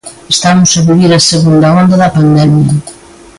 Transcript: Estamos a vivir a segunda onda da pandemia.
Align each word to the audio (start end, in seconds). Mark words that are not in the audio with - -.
Estamos 0.35 0.69
a 0.73 0.81
vivir 0.89 1.11
a 1.13 1.25
segunda 1.31 1.67
onda 1.81 1.95
da 2.01 2.13
pandemia. 2.17 2.75